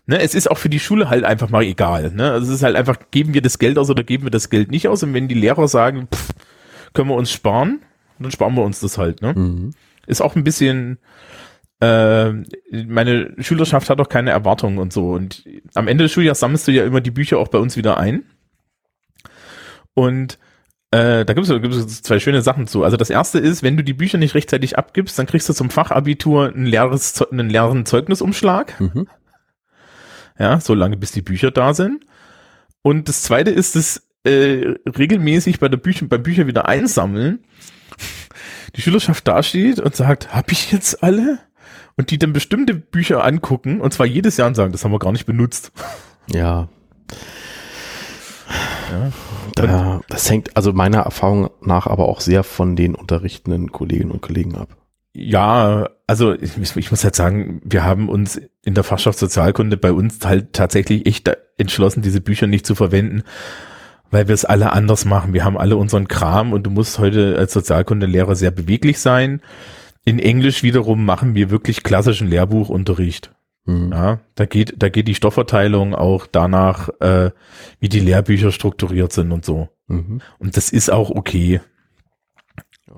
[0.06, 2.12] Ne, es ist auch für die Schule halt einfach mal egal.
[2.14, 2.32] Ne?
[2.32, 4.70] Also es ist halt einfach, geben wir das Geld aus oder geben wir das Geld
[4.70, 5.02] nicht aus?
[5.02, 6.30] Und wenn die Lehrer sagen, pff,
[6.94, 7.80] können wir uns sparen,
[8.18, 9.20] dann sparen wir uns das halt.
[9.20, 9.34] Ne?
[9.34, 9.72] Mhm.
[10.06, 10.96] ist auch ein bisschen,
[11.80, 12.32] äh,
[12.86, 15.12] meine Schülerschaft hat auch keine Erwartungen und so.
[15.12, 17.98] Und am Ende des Schuljahres sammelst du ja immer die Bücher auch bei uns wieder
[17.98, 18.24] ein.
[19.94, 20.38] Und
[20.90, 22.82] äh, da gibt es zwei schöne Sachen zu.
[22.82, 25.70] Also das erste ist, wenn du die Bücher nicht rechtzeitig abgibst, dann kriegst du zum
[25.70, 28.80] Fachabitur ein leeres, einen leeren Zeugnisumschlag.
[28.80, 29.06] Mhm.
[30.38, 32.06] Ja, so lange bis die Bücher da sind.
[32.82, 37.44] Und das zweite ist, dass äh, regelmäßig bei der Bücher, beim Bücher wieder einsammeln,
[38.76, 41.38] die Schülerschaft dasteht und sagt, hab ich jetzt alle?
[41.98, 45.00] Und die dann bestimmte Bücher angucken und zwar jedes Jahr und sagen, das haben wir
[45.00, 45.72] gar nicht benutzt.
[46.32, 46.68] Ja.
[48.90, 49.12] ja.
[49.54, 54.22] Da, das hängt also meiner Erfahrung nach aber auch sehr von den unterrichtenden Kolleginnen und
[54.22, 54.76] Kollegen ab.
[55.12, 59.90] Ja, also ich, ich muss halt sagen, wir haben uns in der Fachschaft Sozialkunde bei
[59.90, 63.24] uns halt tatsächlich echt entschlossen, diese Bücher nicht zu verwenden,
[64.12, 65.32] weil wir es alle anders machen.
[65.32, 69.40] Wir haben alle unseren Kram und du musst heute als Sozialkundelehrer sehr beweglich sein.
[70.08, 73.30] In Englisch wiederum machen wir wirklich klassischen Lehrbuchunterricht.
[73.66, 73.92] Mhm.
[73.92, 77.30] Ja, da geht, da geht die Stoffverteilung auch danach, äh,
[77.78, 79.68] wie die Lehrbücher strukturiert sind und so.
[79.86, 80.22] Mhm.
[80.38, 81.60] Und das ist auch okay.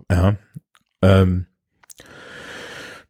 [0.09, 0.37] Ja.
[1.03, 1.47] Ähm,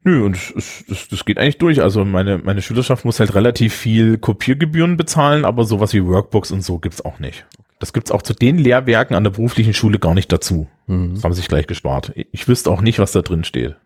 [0.03, 1.83] Nö, und es, das, das geht eigentlich durch.
[1.83, 6.63] Also meine, meine Schülerschaft muss halt relativ viel Kopiergebühren bezahlen, aber sowas wie Workbooks und
[6.63, 7.45] so gibt's auch nicht.
[7.81, 10.69] Das gibt's auch zu den Lehrwerken an der beruflichen Schule gar nicht dazu.
[10.87, 11.17] Mhm.
[11.17, 12.15] Das haben sich gleich gespart.
[12.33, 13.77] Ich wüsste auch nicht, was da drin steht.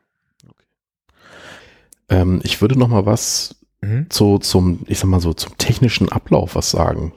[2.09, 4.07] Ähm, ich würde noch mal was mhm.
[4.11, 7.13] zu, zum, ich sag mal so, zum technischen Ablauf was sagen.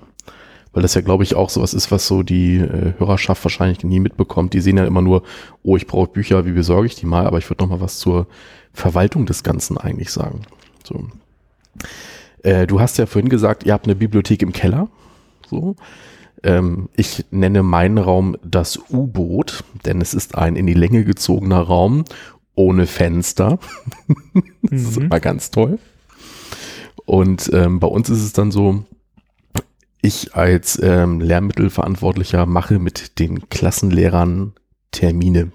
[0.74, 4.00] Weil das ja, glaube ich, auch sowas ist, was so die äh, Hörerschaft wahrscheinlich nie
[4.00, 4.54] mitbekommt.
[4.54, 5.24] Die sehen ja immer nur,
[5.64, 7.26] oh, ich brauche Bücher, wie besorge ich die mal?
[7.26, 8.28] Aber ich würde noch mal was zur
[8.74, 10.44] Verwaltung des Ganzen eigentlich sagen.
[10.84, 11.08] So.
[12.44, 14.88] Äh, du hast ja vorhin gesagt, ihr habt eine Bibliothek im Keller.
[15.50, 15.76] So.
[16.44, 21.62] Ähm, ich nenne meinen Raum das U-Boot, denn es ist ein in die Länge gezogener
[21.62, 22.04] Raum
[22.58, 23.60] ohne Fenster.
[24.64, 25.06] das ist mhm.
[25.06, 25.80] immer ganz toll.
[27.06, 28.84] Und ähm, bei uns ist es dann so,
[30.02, 34.54] ich als ähm, Lehrmittelverantwortlicher mache mit den Klassenlehrern
[34.92, 35.52] Termine.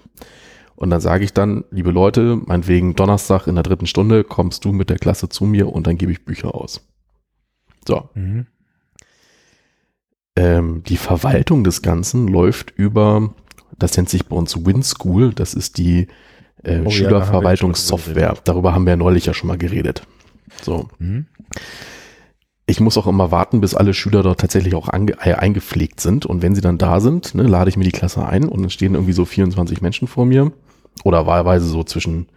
[0.75, 4.71] Und dann sage ich dann, liebe Leute, meinetwegen Donnerstag in der dritten Stunde kommst du
[4.71, 6.87] mit der Klasse zu mir und dann gebe ich Bücher aus.
[7.87, 8.09] So.
[8.15, 8.47] Mhm.
[10.35, 13.33] Ähm, die Verwaltung des Ganzen läuft über,
[13.77, 16.07] das nennt sich bei uns WinSchool, das ist die
[16.63, 18.33] äh, oh, Schülerverwaltungssoftware.
[18.33, 20.03] Ja, Darüber haben wir ja neulich ja schon mal geredet.
[20.61, 20.89] So.
[20.99, 21.27] Mhm.
[22.65, 26.25] Ich muss auch immer warten, bis alle Schüler dort tatsächlich auch ange äh, eingepflegt sind.
[26.25, 28.69] Und wenn sie dann da sind, ne, lade ich mir die Klasse ein und dann
[28.69, 30.53] stehen irgendwie so 24 Menschen vor mir.
[31.03, 32.27] Oder wahlweise so zwischen,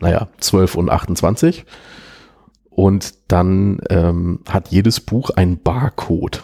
[0.00, 1.64] naja, 12 und 28.
[2.70, 6.42] Und dann ähm, hat jedes Buch einen Barcode.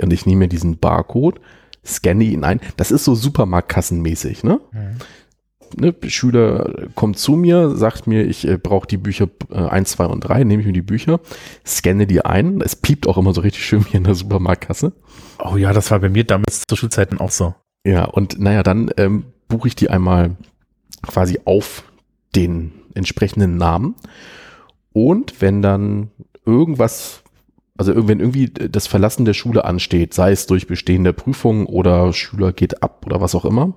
[0.00, 1.40] Und ich nehme mir diesen Barcode,
[1.84, 2.60] scanne ihn ein.
[2.76, 4.60] Das ist so Supermarktkassenmäßig, ne?
[4.72, 4.96] Mhm
[5.76, 10.06] ne, Schüler kommt zu mir, sagt mir, ich äh, brauche die Bücher äh, 1, 2
[10.06, 11.20] und 3, nehme ich mir die Bücher,
[11.66, 12.60] scanne die ein.
[12.60, 14.92] Es piept auch immer so richtig schön wie in der Supermarktkasse.
[15.38, 17.54] Oh ja, das war bei mir damals zu Schulzeiten auch so.
[17.84, 20.36] Ja, und naja, dann ähm, buche ich die einmal
[21.02, 21.84] quasi auf
[22.34, 23.94] den entsprechenden Namen.
[24.92, 26.10] Und wenn dann
[26.46, 27.22] irgendwas,
[27.76, 32.52] also wenn irgendwie das Verlassen der Schule ansteht, sei es durch bestehende Prüfungen oder Schüler
[32.52, 33.74] geht ab oder was auch immer,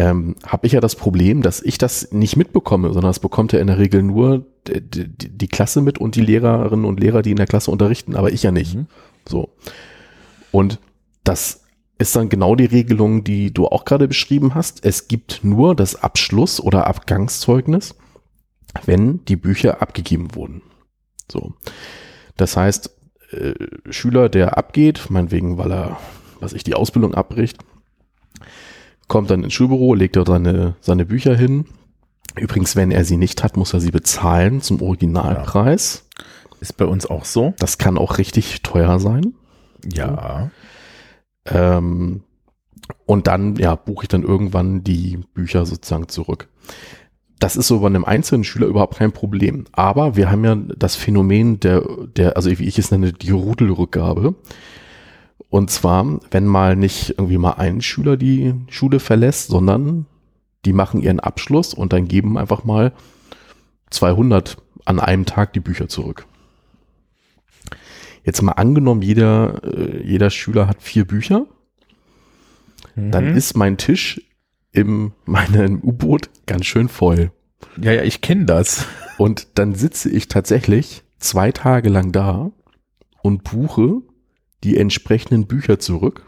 [0.00, 3.58] ähm, habe ich ja das Problem, dass ich das nicht mitbekomme, sondern das bekommt ja
[3.58, 7.36] in der Regel nur die, die, Klasse mit und die Lehrerinnen und Lehrer, die in
[7.36, 8.74] der Klasse unterrichten, aber ich ja nicht.
[8.76, 8.86] Mhm.
[9.28, 9.50] So.
[10.52, 10.78] Und
[11.22, 11.64] das
[11.98, 14.86] ist dann genau die Regelung, die du auch gerade beschrieben hast.
[14.86, 17.94] Es gibt nur das Abschluss- oder Abgangszeugnis,
[18.86, 20.62] wenn die Bücher abgegeben wurden.
[21.30, 21.52] So.
[22.38, 22.90] Das heißt,
[23.32, 23.52] äh,
[23.90, 25.98] Schüler, der abgeht, meinetwegen, weil er,
[26.40, 27.58] was ich, die Ausbildung abbricht,
[29.10, 31.66] kommt dann ins Schulbüro, legt dort seine, seine Bücher hin.
[32.36, 36.06] Übrigens, wenn er sie nicht hat, muss er sie bezahlen zum Originalpreis.
[36.16, 36.56] Ja.
[36.60, 37.52] Ist bei uns auch so.
[37.58, 39.34] Das kann auch richtig teuer sein.
[39.92, 40.50] Ja.
[41.44, 42.22] Ähm,
[43.04, 46.48] und dann, ja, buche ich dann irgendwann die Bücher sozusagen zurück.
[47.40, 49.64] Das ist so bei einem einzelnen Schüler überhaupt kein Problem.
[49.72, 51.82] Aber wir haben ja das Phänomen der,
[52.16, 54.36] der, also wie ich es nenne, die Rudelrückgabe.
[55.50, 60.06] Und zwar, wenn mal nicht irgendwie mal ein Schüler die Schule verlässt, sondern
[60.64, 62.92] die machen ihren Abschluss und dann geben einfach mal
[63.90, 66.26] 200 an einem Tag die Bücher zurück.
[68.24, 71.46] Jetzt mal angenommen, jeder, äh, jeder Schüler hat vier Bücher,
[72.94, 73.10] mhm.
[73.10, 74.20] dann ist mein Tisch
[74.72, 77.32] im meinem U-Boot ganz schön voll.
[77.80, 78.86] Ja, ja, ich kenne das.
[79.18, 82.50] Und dann sitze ich tatsächlich zwei Tage lang da
[83.22, 84.00] und buche
[84.64, 86.24] die entsprechenden Bücher zurück,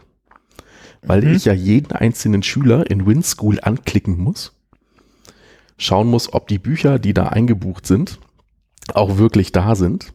[1.01, 1.35] weil mhm.
[1.35, 4.53] ich ja jeden einzelnen Schüler in WinSchool anklicken muss,
[5.77, 8.19] schauen muss, ob die Bücher, die da eingebucht sind,
[8.93, 10.13] auch wirklich da sind.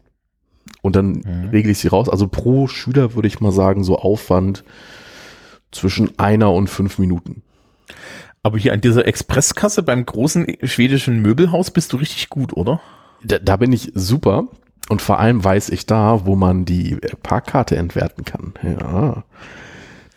[0.83, 1.49] Und dann mhm.
[1.51, 2.09] regle ich sie raus.
[2.09, 4.65] Also pro Schüler würde ich mal sagen, so Aufwand
[5.71, 7.43] zwischen einer und fünf Minuten.
[8.43, 12.81] Aber hier an dieser Expresskasse beim großen schwedischen Möbelhaus bist du richtig gut, oder?
[13.23, 14.49] Da, da bin ich super.
[14.89, 18.55] Und vor allem weiß ich da, wo man die Parkkarte entwerten kann.
[18.63, 19.25] Ja,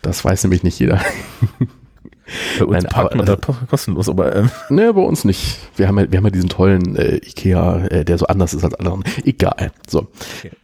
[0.00, 1.00] das weiß nämlich nicht jeder.
[2.58, 3.36] Bei uns Nein, parkt aber- man da
[3.68, 5.58] kostenlos, aber ähm, Ne, bei uns nicht.
[5.76, 8.64] Wir haben ja, wir haben ja diesen tollen äh, Ikea, äh, der so anders ist
[8.64, 9.04] als anderen.
[9.24, 9.72] Egal.
[9.86, 10.06] So.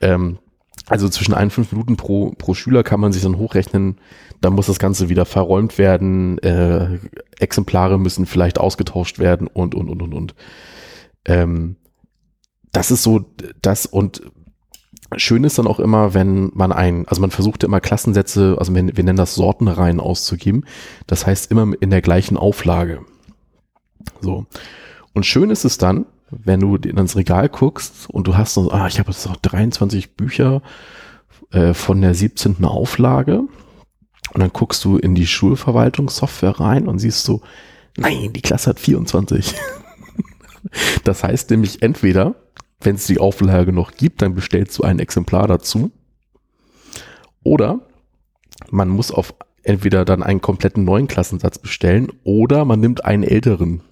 [0.01, 0.39] Ähm,
[0.87, 3.99] also zwischen ein fünf Minuten pro, pro Schüler kann man sich dann hochrechnen.
[4.41, 6.39] Dann muss das Ganze wieder verräumt werden.
[6.39, 7.01] Äh,
[7.39, 10.35] Exemplare müssen vielleicht ausgetauscht werden und, und, und, und, und.
[11.27, 11.77] Ähm,
[12.73, 13.25] das ist so
[13.63, 14.23] das und
[15.17, 18.97] schön ist dann auch immer, wenn man ein, also man versucht immer Klassensätze, also wir,
[18.97, 20.65] wir nennen das Sortenreihen auszugeben.
[21.07, 23.01] Das heißt immer in der gleichen Auflage.
[24.21, 24.47] So.
[25.15, 28.71] Und schön ist es dann, wenn du in ins Regal guckst und du hast so,
[28.71, 30.63] ah, ich habe jetzt noch 23 Bücher
[31.53, 32.65] äh, von der 17.
[32.65, 33.45] Auflage
[34.35, 37.41] und dann guckst du in die Schulverwaltungssoftware rein und siehst so,
[37.97, 39.55] nein, die Klasse hat 24.
[41.05, 42.35] das heißt nämlich entweder,
[42.81, 45.91] wenn es die Auflage noch gibt, dann bestellst du ein Exemplar dazu
[47.43, 47.81] oder
[48.71, 53.83] man muss auf entweder dann einen kompletten neuen Klassensatz bestellen oder man nimmt einen älteren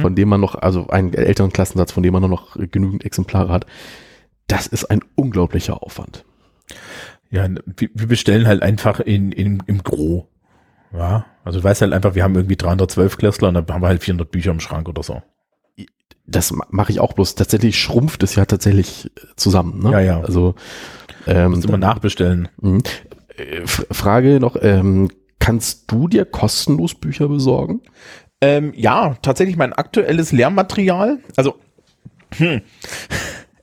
[0.00, 3.52] von dem man noch, also einen älteren Klassensatz, von dem man nur noch genügend Exemplare
[3.52, 3.66] hat.
[4.46, 6.24] Das ist ein unglaublicher Aufwand.
[7.30, 10.28] ja, wir, wir bestellen halt einfach in, in, im Gro.
[10.92, 13.88] Ja, also du weißt halt einfach, wir haben irgendwie 312 Klässler und dann haben wir
[13.88, 15.22] halt 400 Bücher im Schrank oder so.
[16.26, 17.34] Das ma- mache ich auch bloß.
[17.34, 19.82] Tatsächlich schrumpft es ja tatsächlich zusammen.
[19.82, 19.92] Ne?
[19.92, 20.20] Ja, ja.
[20.20, 20.54] Also
[21.26, 22.48] ähm, Muss immer nachbestellen.
[22.60, 22.82] Mhm.
[23.36, 27.80] Äh, Frage noch, ähm, kannst du dir kostenlos Bücher besorgen?
[28.40, 31.18] Ähm, ja, tatsächlich mein aktuelles Lehrmaterial.
[31.36, 31.56] Also,
[32.36, 32.60] hm,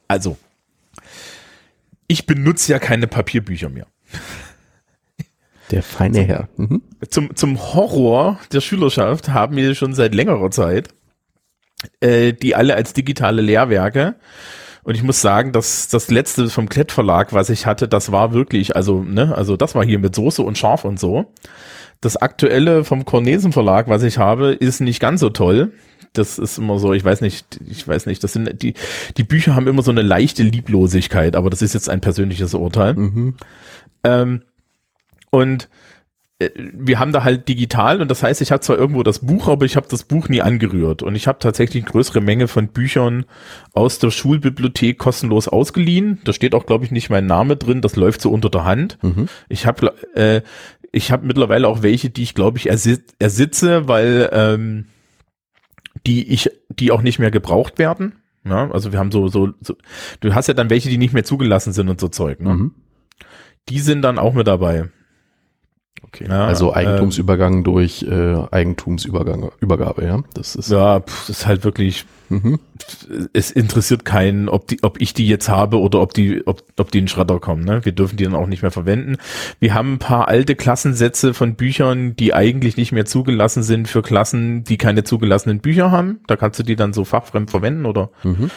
[0.08, 0.38] also,
[2.08, 3.88] ich benutze ja keine Papierbücher mehr.
[5.71, 6.49] Der feine Herr.
[6.58, 6.81] Mhm.
[7.10, 10.89] Zum, zum Horror der Schülerschaft haben wir schon seit längerer Zeit
[12.00, 14.15] äh, die alle als digitale Lehrwerke.
[14.84, 18.34] Und ich muss sagen, dass das letzte vom Klett Verlag, was ich hatte, das war
[18.34, 21.34] wirklich, also, ne, also das war hier mit Soße und Scharf und so.
[22.02, 25.74] Das aktuelle vom Cornesen Verlag, was ich habe, ist nicht ganz so toll.
[26.13, 28.76] Das ist immer so, ich weiß nicht, ich weiß nicht, das sind die,
[29.17, 32.93] die Bücher haben immer so eine leichte Lieblosigkeit, aber das ist jetzt ein persönliches Urteil.
[32.93, 33.36] Mhm.
[34.04, 34.43] Ähm,
[35.32, 35.67] und
[36.38, 39.65] wir haben da halt digital und das heißt, ich habe zwar irgendwo das Buch, aber
[39.65, 41.02] ich habe das Buch nie angerührt.
[41.02, 43.26] Und ich habe tatsächlich eine größere Menge von Büchern
[43.74, 46.19] aus der Schulbibliothek kostenlos ausgeliehen.
[46.26, 47.82] Da steht auch, glaube ich, nicht mein Name drin.
[47.82, 48.98] Das läuft so unter der Hand.
[49.02, 49.30] Mhm.
[49.48, 50.41] Ich habe äh,
[50.91, 54.86] ich habe mittlerweile auch welche, die ich, glaube ich, ersi ersitze, weil ähm,
[56.06, 58.15] die ich, die auch nicht mehr gebraucht werden.
[58.43, 59.76] Ja, also wir haben so, so, so,
[60.19, 62.41] du hast ja dann welche, die nicht mehr zugelassen sind und so Zeug.
[62.41, 62.54] Ne?
[62.54, 62.76] Mhm.
[63.69, 64.89] Die sind dann auch mit dabei.
[66.07, 66.27] Okay.
[66.29, 70.23] Ja, also Eigentumsübergang durch äh, Eigentumsübergang Übergabe, ja.
[70.33, 72.59] Das ist Ja, pff, das ist halt wirklich, mhm.
[73.33, 76.91] es interessiert keinen, ob die, ob ich die jetzt habe oder ob die, ob, ob
[76.91, 77.65] die in den Schredder kommen.
[77.65, 77.83] Ne?
[77.83, 79.17] Wir dürfen die dann auch nicht mehr verwenden.
[79.59, 84.01] Wir haben ein paar alte Klassensätze von Büchern, die eigentlich nicht mehr zugelassen sind für
[84.01, 86.19] Klassen, die keine zugelassenen Bücher haben.
[86.27, 88.51] Da kannst du die dann so fachfremd verwenden oder Mhm.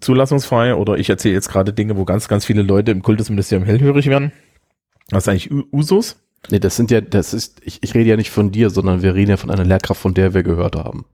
[0.00, 0.74] zulassungsfrei.
[0.74, 4.32] Oder ich erzähle jetzt gerade Dinge, wo ganz, ganz viele Leute im Kultusministerium hellhörig werden.
[5.08, 6.16] Das ist eigentlich Usus.
[6.50, 9.14] Nee, das sind ja, das ist, ich, ich rede ja nicht von dir, sondern wir
[9.14, 11.04] reden ja von einer Lehrkraft, von der wir gehört haben.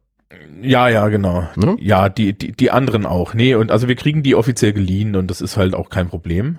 [0.60, 1.48] Ja, ja, genau.
[1.56, 1.76] Ne?
[1.80, 3.34] Ja, die, die, die anderen auch.
[3.34, 6.58] Nee, und also wir kriegen die offiziell geliehen und das ist halt auch kein Problem.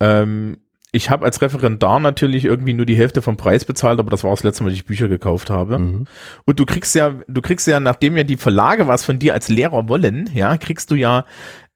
[0.00, 0.58] Ähm,
[0.90, 4.30] ich habe als Referendar natürlich irgendwie nur die Hälfte vom Preis bezahlt, aber das war
[4.30, 5.78] das letzte Mal, dass ich Bücher gekauft habe.
[5.78, 6.06] Mhm.
[6.46, 9.48] Und du kriegst ja, du kriegst ja, nachdem ja die Verlage was von dir als
[9.48, 11.26] Lehrer wollen, ja, kriegst du ja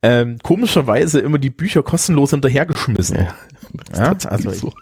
[0.02, 3.18] ähm, komischerweise immer die Bücher kostenlos hinterhergeschmissen.
[3.18, 3.34] Ja,
[3.96, 4.72] Ja, also so.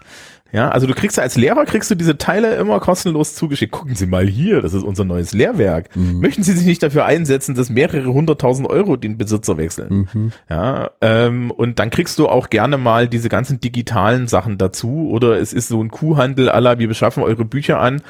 [0.51, 3.71] Ja, also du kriegst ja als Lehrer kriegst du diese Teile immer kostenlos zugeschickt.
[3.71, 5.95] Gucken Sie mal hier, das ist unser neues Lehrwerk.
[5.95, 6.19] Mhm.
[6.19, 10.09] Möchten Sie sich nicht dafür einsetzen, dass mehrere hunderttausend Euro den Besitzer wechseln?
[10.13, 10.31] Mhm.
[10.49, 15.09] Ja, ähm, und dann kriegst du auch gerne mal diese ganzen digitalen Sachen dazu.
[15.09, 18.01] Oder es ist so ein Kuhhandel aller, wir beschaffen eure Bücher an.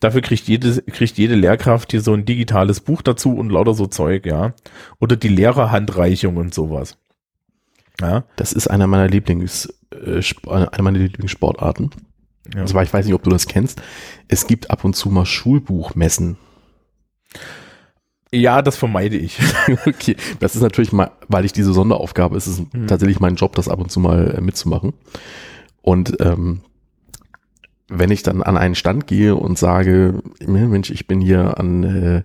[0.00, 3.86] Dafür kriegt jede, kriegt jede Lehrkraft hier so ein digitales Buch dazu und lauter so
[3.86, 4.54] Zeug, ja.
[5.00, 6.96] Oder die Lehrerhandreichung und sowas.
[8.00, 11.90] Ja, Das ist einer meiner Lieblings, äh, eine meiner Lieblingssportarten.
[12.54, 12.62] ja.
[12.62, 13.80] Also, ich weiß nicht, ob du das kennst.
[14.28, 16.36] Es gibt ab und zu mal Schulbuchmessen.
[18.32, 19.38] ja das vermeide ich.
[19.86, 22.86] okay, das ist natürlich mal, weil ich diese Sonderaufgabe, ist es Mhm.
[22.86, 24.92] tatsächlich mein Job, das ab und zu mal äh, mitzumachen.
[25.82, 26.60] Und ähm,
[27.88, 32.22] wenn ich dann an einen Stand gehe und sage, Mensch, ich bin hier an äh,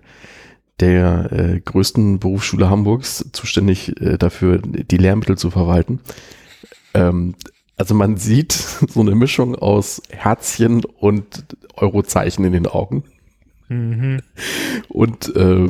[0.78, 6.00] der äh, größten Berufsschule Hamburgs zuständig äh, dafür, die Lehrmittel zu verwalten.
[6.94, 7.34] Ähm,
[7.76, 8.52] also man sieht
[8.88, 13.04] so eine Mischung aus Herzchen und Eurozeichen in den Augen.
[13.68, 14.22] Mhm.
[14.88, 15.68] Und äh,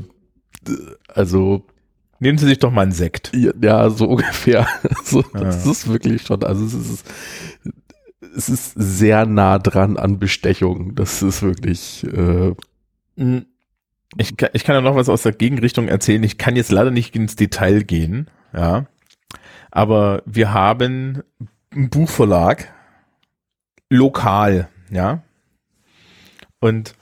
[1.09, 1.65] also
[2.19, 3.33] Nehmen Sie sich doch mal einen Sekt.
[3.35, 4.67] ja, ja so ungefähr.
[4.83, 5.71] Also, das Ja.
[5.71, 7.07] ist wirklich schon, also es ist,
[8.37, 10.95] es ist sehr nah dran an Bestechung.
[10.95, 12.05] Das ist wirklich.
[12.05, 12.55] Äh,
[13.19, 13.47] hm.
[14.17, 16.23] ich, kann, ich kann ja noch was aus der Gegenrichtung erzählen.
[16.23, 18.87] Ich kann jetzt leider nicht ins Detail gehen, ja.
[19.71, 21.23] Aber wir haben
[21.77, 22.73] einen Buchverlag
[23.91, 25.23] lokal, ja.
[26.61, 26.95] Und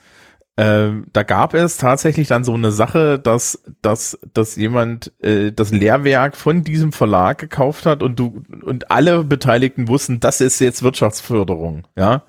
[0.56, 5.72] ähm, da gab es tatsächlich dann so eine Sache, dass, dass, dass jemand äh, das
[5.72, 10.82] Lehrwerk von diesem Verlag gekauft hat und du und alle Beteiligten wussten, das ist jetzt
[10.82, 12.22] Wirtschaftsförderung, ja.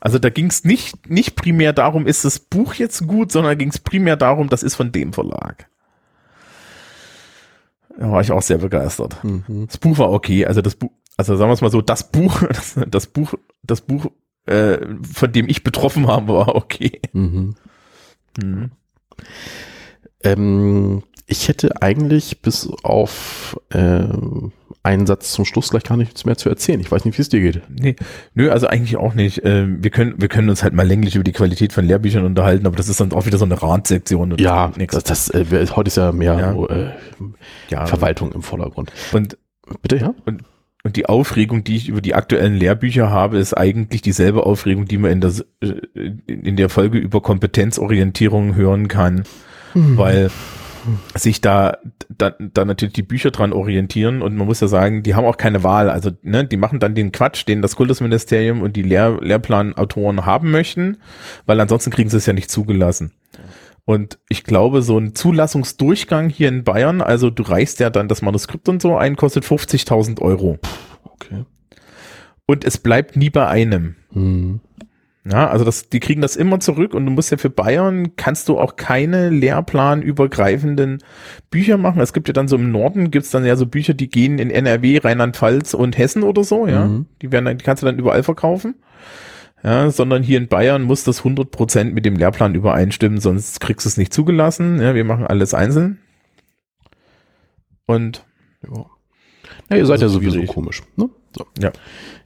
[0.00, 3.70] Also da ging es nicht, nicht primär darum, ist das Buch jetzt gut, sondern ging
[3.70, 5.68] es primär darum, das ist von dem Verlag.
[7.98, 9.22] Da war ich auch sehr begeistert.
[9.24, 9.66] Mhm.
[9.66, 12.42] Das Buch war okay, also das Buch, also sagen wir es mal so, das Buch,
[12.48, 14.06] das, das Buch, das Buch
[14.46, 17.02] äh, von dem ich betroffen habe, war okay.
[17.12, 17.54] Mhm.
[18.42, 18.70] Mhm.
[20.22, 24.04] Ähm, ich hätte eigentlich bis auf äh,
[24.82, 26.80] einen Satz zum Schluss gleich gar nichts mehr zu erzählen.
[26.80, 27.60] Ich weiß nicht, wie es dir geht.
[27.68, 27.96] Nee,
[28.32, 29.42] nö, also eigentlich auch nicht.
[29.44, 32.66] Ähm, wir können, wir können uns halt mal länglich über die Qualität von Lehrbüchern unterhalten,
[32.66, 34.38] aber das ist dann auch wieder so eine Ratsektion.
[34.38, 36.74] Ja, das, das äh, heute ist ja mehr ja.
[36.74, 36.90] Äh,
[37.68, 37.86] ja.
[37.86, 38.92] Verwaltung im Vordergrund.
[39.12, 39.36] Und
[39.82, 40.14] bitte, ja?
[40.24, 40.42] Und
[40.88, 44.96] und die Aufregung, die ich über die aktuellen Lehrbücher habe, ist eigentlich dieselbe Aufregung, die
[44.96, 49.24] man in der, äh, in der Folge über Kompetenzorientierung hören kann,
[49.74, 49.98] mhm.
[49.98, 50.30] weil
[51.14, 51.76] sich da,
[52.08, 55.36] da, da natürlich die Bücher dran orientieren und man muss ja sagen, die haben auch
[55.36, 55.90] keine Wahl.
[55.90, 60.50] Also, ne, die machen dann den Quatsch, den das Kultusministerium und die Lehr Lehrplanautoren haben
[60.50, 60.96] möchten,
[61.44, 63.12] weil ansonsten kriegen sie es ja nicht zugelassen.
[63.88, 68.20] Und ich glaube, so ein Zulassungsdurchgang hier in Bayern, also du reichst ja dann das
[68.20, 70.58] Manuskript und so ein, kostet 50.000 Euro.
[71.04, 71.46] Okay.
[72.44, 73.96] Und es bleibt nie bei einem.
[74.12, 74.60] Mhm.
[75.24, 78.50] Ja, also das, die kriegen das immer zurück und du musst ja für Bayern kannst
[78.50, 80.98] du auch keine lehrplanübergreifenden
[81.50, 82.02] Bücher machen.
[82.02, 84.50] Es gibt ja dann so im Norden gibt's dann ja so Bücher, die gehen in
[84.50, 86.84] NRW, Rheinland-Pfalz und Hessen oder so, ja.
[86.84, 87.06] Mhm.
[87.22, 88.74] Die werden, die kannst du dann überall verkaufen
[89.62, 93.88] ja, sondern hier in Bayern muss das 100% mit dem Lehrplan übereinstimmen, sonst kriegst du
[93.88, 94.80] es nicht zugelassen.
[94.80, 95.98] Ja, wir machen alles einzeln.
[97.86, 98.24] Und
[98.62, 98.86] ja.
[99.70, 100.50] Ja, ihr seid ja sowieso schwierig.
[100.50, 100.82] komisch.
[100.96, 101.10] Ne?
[101.36, 101.46] So.
[101.58, 101.72] Ja.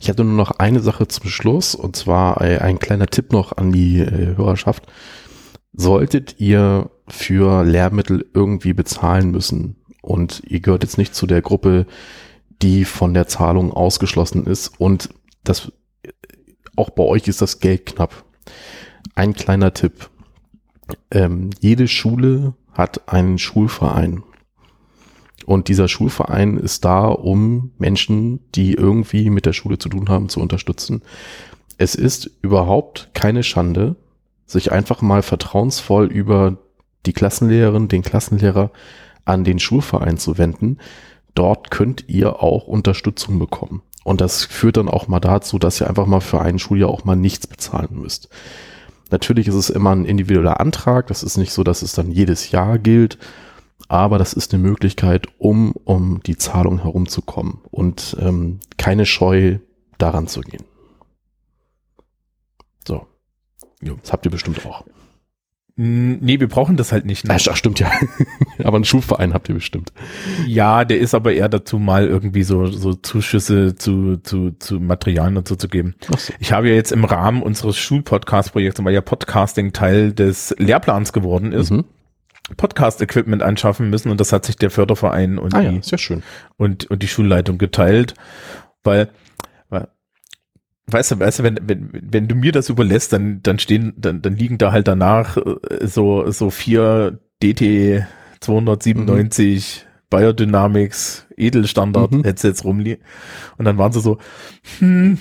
[0.00, 3.72] Ich hatte nur noch eine Sache zum Schluss und zwar ein kleiner Tipp noch an
[3.72, 4.86] die äh, Hörerschaft.
[5.72, 11.86] Solltet ihr für Lehrmittel irgendwie bezahlen müssen und ihr gehört jetzt nicht zu der Gruppe,
[12.62, 15.08] die von der Zahlung ausgeschlossen ist und
[15.44, 15.72] das
[16.76, 18.24] auch bei euch ist das Geld knapp.
[19.14, 20.08] Ein kleiner Tipp.
[21.10, 24.22] Ähm, jede Schule hat einen Schulverein.
[25.44, 30.28] Und dieser Schulverein ist da, um Menschen, die irgendwie mit der Schule zu tun haben,
[30.28, 31.02] zu unterstützen.
[31.78, 33.96] Es ist überhaupt keine Schande,
[34.46, 36.58] sich einfach mal vertrauensvoll über
[37.06, 38.70] die Klassenlehrerin, den Klassenlehrer
[39.24, 40.78] an den Schulverein zu wenden.
[41.34, 43.82] Dort könnt ihr auch Unterstützung bekommen.
[44.04, 47.04] Und das führt dann auch mal dazu, dass ihr einfach mal für ein Schuljahr auch
[47.04, 48.28] mal nichts bezahlen müsst.
[49.10, 51.06] Natürlich ist es immer ein individueller Antrag.
[51.08, 53.18] Das ist nicht so, dass es dann jedes Jahr gilt.
[53.88, 59.58] Aber das ist eine Möglichkeit, um um die Zahlung herumzukommen und ähm, keine Scheu
[59.98, 60.64] daran zu gehen.
[62.86, 63.06] So.
[63.80, 64.84] Das habt ihr bestimmt auch.
[65.84, 67.26] Nee, wir brauchen das halt nicht.
[67.26, 67.34] Ne?
[67.34, 67.90] Ach, stimmt ja.
[68.62, 69.92] aber einen Schulverein habt ihr bestimmt.
[70.46, 75.36] Ja, der ist aber eher dazu mal irgendwie so, so Zuschüsse zu, zu, zu Materialien
[75.36, 75.96] und so zu geben.
[76.06, 76.32] So.
[76.38, 81.50] Ich habe ja jetzt im Rahmen unseres Schulpodcast-Projekts, weil ja Podcasting Teil des Lehrplans geworden
[81.50, 81.84] ist, mhm.
[82.56, 86.22] Podcast-Equipment anschaffen müssen und das hat sich der Förderverein und, ah, die, ja, sehr schön.
[86.58, 88.14] und, und die Schulleitung geteilt,
[88.84, 89.08] weil
[90.86, 94.22] weißt du, weißt du, wenn, wenn, wenn du mir das überlässt, dann, dann stehen, dann,
[94.22, 98.06] dann liegen da halt danach äh, so, so vier DT
[98.40, 99.92] 297 mhm.
[100.10, 102.24] Biodynamics Edelstandard mhm.
[102.24, 103.02] Headsets rumliegen.
[103.56, 104.18] Und dann waren sie so,
[104.78, 105.18] hm,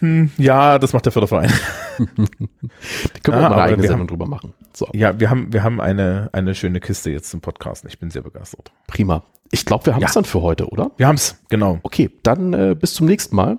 [0.00, 1.52] hm, ja, das macht der Förderverein.
[1.98, 4.52] Die können wir ah, mal eine Sendung haben, drüber machen.
[4.72, 4.88] So.
[4.92, 7.84] Ja, wir haben, wir haben eine, eine schöne Kiste jetzt zum Podcast.
[7.86, 8.72] Ich bin sehr begeistert.
[8.88, 9.22] Prima.
[9.52, 10.20] Ich glaube, wir haben es ja.
[10.20, 10.90] dann für heute, oder?
[10.96, 11.78] Wir haben es, genau.
[11.84, 13.58] Okay, dann äh, bis zum nächsten Mal.